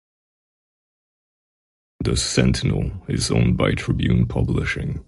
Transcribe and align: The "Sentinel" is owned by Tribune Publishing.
The 1.99 2.17
"Sentinel" 2.17 2.89
is 3.07 3.29
owned 3.29 3.55
by 3.55 3.73
Tribune 3.75 4.25
Publishing. 4.25 4.99